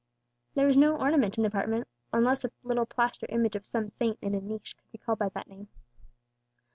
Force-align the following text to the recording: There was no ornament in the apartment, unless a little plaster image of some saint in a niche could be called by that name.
There 0.55 0.65
was 0.65 0.77
no 0.77 0.97
ornament 0.97 1.37
in 1.37 1.43
the 1.43 1.49
apartment, 1.49 1.87
unless 2.11 2.43
a 2.43 2.49
little 2.63 2.87
plaster 2.87 3.27
image 3.29 3.55
of 3.55 3.67
some 3.67 3.87
saint 3.87 4.17
in 4.19 4.33
a 4.33 4.41
niche 4.41 4.75
could 4.75 4.91
be 4.91 4.97
called 4.97 5.19
by 5.19 5.29
that 5.29 5.47
name. 5.47 5.67